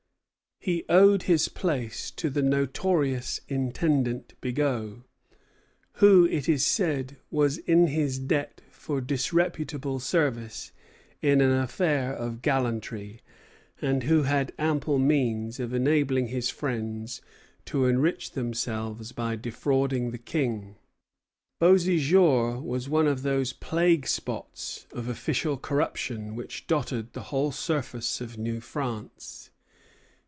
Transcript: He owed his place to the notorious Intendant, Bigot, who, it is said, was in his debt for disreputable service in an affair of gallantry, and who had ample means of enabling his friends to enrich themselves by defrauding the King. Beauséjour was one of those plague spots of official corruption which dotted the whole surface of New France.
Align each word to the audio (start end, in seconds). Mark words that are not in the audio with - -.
He 0.63 0.85
owed 0.87 1.23
his 1.23 1.47
place 1.49 2.11
to 2.11 2.29
the 2.29 2.43
notorious 2.43 3.41
Intendant, 3.47 4.35
Bigot, 4.41 4.97
who, 5.93 6.25
it 6.27 6.47
is 6.47 6.63
said, 6.63 7.17
was 7.31 7.57
in 7.57 7.87
his 7.87 8.19
debt 8.19 8.61
for 8.69 9.01
disreputable 9.01 9.99
service 9.99 10.71
in 11.19 11.41
an 11.41 11.49
affair 11.49 12.13
of 12.13 12.43
gallantry, 12.43 13.21
and 13.81 14.03
who 14.03 14.21
had 14.21 14.53
ample 14.59 14.99
means 14.99 15.59
of 15.59 15.73
enabling 15.73 16.27
his 16.27 16.51
friends 16.51 17.21
to 17.65 17.87
enrich 17.87 18.33
themselves 18.33 19.13
by 19.13 19.35
defrauding 19.35 20.11
the 20.11 20.19
King. 20.19 20.75
Beauséjour 21.59 22.61
was 22.61 22.87
one 22.87 23.07
of 23.07 23.23
those 23.23 23.51
plague 23.51 24.05
spots 24.05 24.85
of 24.91 25.07
official 25.07 25.57
corruption 25.57 26.35
which 26.35 26.67
dotted 26.67 27.13
the 27.13 27.23
whole 27.33 27.51
surface 27.51 28.21
of 28.21 28.37
New 28.37 28.59
France. 28.59 29.47